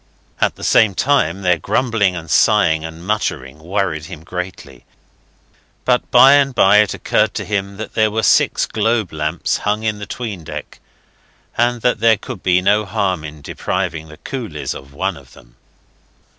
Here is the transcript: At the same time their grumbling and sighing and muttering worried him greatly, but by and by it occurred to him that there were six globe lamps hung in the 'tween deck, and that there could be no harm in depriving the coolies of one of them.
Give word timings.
At 0.39 0.55
the 0.55 0.63
same 0.63 0.95
time 0.95 1.43
their 1.43 1.59
grumbling 1.59 2.15
and 2.15 2.27
sighing 2.27 2.83
and 2.83 3.05
muttering 3.05 3.59
worried 3.59 4.05
him 4.05 4.23
greatly, 4.23 4.83
but 5.85 6.09
by 6.09 6.33
and 6.33 6.55
by 6.55 6.77
it 6.77 6.95
occurred 6.95 7.35
to 7.35 7.45
him 7.45 7.77
that 7.77 7.93
there 7.93 8.09
were 8.09 8.23
six 8.23 8.65
globe 8.65 9.13
lamps 9.13 9.57
hung 9.57 9.83
in 9.83 9.99
the 9.99 10.07
'tween 10.07 10.43
deck, 10.43 10.79
and 11.55 11.81
that 11.83 11.99
there 11.99 12.17
could 12.17 12.41
be 12.41 12.63
no 12.63 12.83
harm 12.83 13.23
in 13.23 13.43
depriving 13.43 14.07
the 14.07 14.17
coolies 14.17 14.73
of 14.73 14.91
one 14.91 15.15
of 15.15 15.33
them. 15.33 15.55